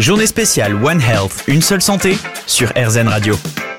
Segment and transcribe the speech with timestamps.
[0.00, 2.14] Journée spéciale One Health, une seule santé
[2.46, 3.34] sur RZN Radio.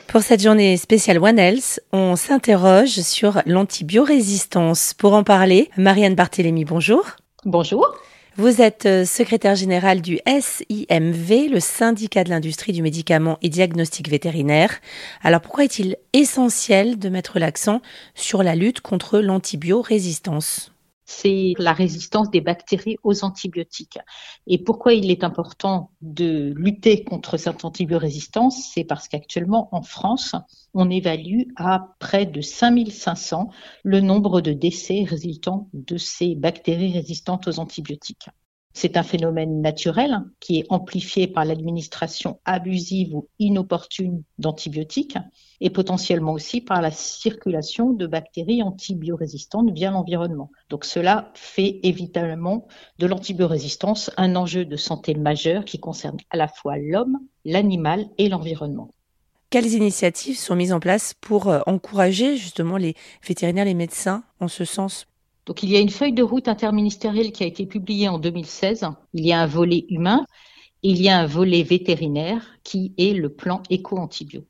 [0.05, 4.93] Pour cette journée spéciale One Health, on s'interroge sur l'antibiorésistance.
[4.93, 7.03] Pour en parler, Marianne Barthélémy, bonjour.
[7.43, 7.95] Bonjour.
[8.37, 14.07] Vous êtes euh, secrétaire générale du SIMV, le syndicat de l'industrie du médicament et diagnostic
[14.07, 14.75] vétérinaire.
[15.23, 17.81] Alors pourquoi est-il essentiel de mettre l'accent
[18.13, 20.71] sur la lutte contre l'antibiorésistance
[21.11, 23.99] c'est la résistance des bactéries aux antibiotiques.
[24.47, 30.35] Et pourquoi il est important de lutter contre cette antibiorésistance C'est parce qu'actuellement, en France,
[30.73, 33.49] on évalue à près de 5500
[33.83, 38.29] le nombre de décès résultant de ces bactéries résistantes aux antibiotiques.
[38.73, 45.17] C'est un phénomène naturel qui est amplifié par l'administration abusive ou inopportune d'antibiotiques
[45.59, 50.51] et potentiellement aussi par la circulation de bactéries antibiorésistantes via l'environnement.
[50.69, 56.47] Donc cela fait évidemment de l'antibiorésistance un enjeu de santé majeur qui concerne à la
[56.47, 58.93] fois l'homme, l'animal et l'environnement.
[59.51, 64.47] Quelles initiatives sont mises en place pour euh, encourager justement les vétérinaires, les médecins en
[64.47, 65.07] ce sens
[65.45, 68.85] donc il y a une feuille de route interministérielle qui a été publiée en 2016.
[69.13, 70.25] Il y a un volet humain
[70.83, 74.45] et il y a un volet vétérinaire qui est le plan éco-antibio.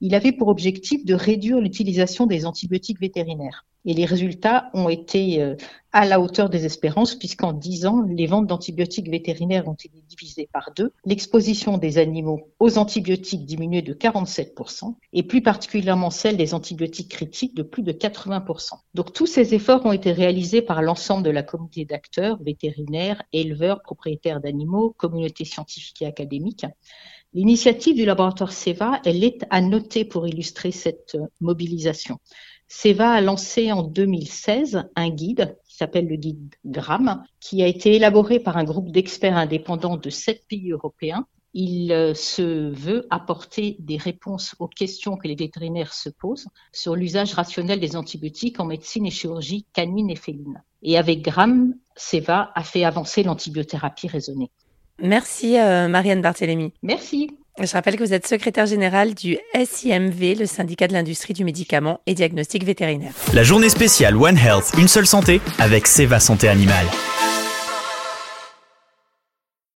[0.00, 3.66] Il avait pour objectif de réduire l'utilisation des antibiotiques vétérinaires.
[3.88, 5.56] Et les résultats ont été euh,
[5.92, 10.46] à la hauteur des espérances, puisqu'en 10 ans, les ventes d'antibiotiques vétérinaires ont été divisées
[10.52, 10.92] par deux.
[11.06, 17.54] L'exposition des animaux aux antibiotiques diminuait de 47%, et plus particulièrement celle des antibiotiques critiques
[17.54, 18.74] de plus de 80%.
[18.92, 23.80] Donc tous ces efforts ont été réalisés par l'ensemble de la communauté d'acteurs, vétérinaires, éleveurs,
[23.80, 26.66] propriétaires d'animaux, communautés scientifiques et académiques.
[27.34, 32.18] L'initiative du laboratoire SEVA, elle est à noter pour illustrer cette mobilisation.
[32.68, 37.96] SEVA a lancé en 2016 un guide qui s'appelle le guide GRAM, qui a été
[37.96, 41.26] élaboré par un groupe d'experts indépendants de sept pays européens.
[41.52, 46.96] Il euh, se veut apporter des réponses aux questions que les vétérinaires se posent sur
[46.96, 50.62] l'usage rationnel des antibiotiques en médecine et chirurgie canine et féline.
[50.82, 54.50] Et avec GRAM, SEVA a fait avancer l'antibiothérapie raisonnée.
[55.00, 56.72] Merci euh, Marianne Barthélémy.
[56.82, 57.30] Merci.
[57.60, 62.00] Je rappelle que vous êtes secrétaire générale du SIMV, le syndicat de l'industrie du médicament
[62.06, 63.12] et diagnostic vétérinaire.
[63.34, 66.86] La journée spéciale One Health, une seule santé avec Seva Santé Animale.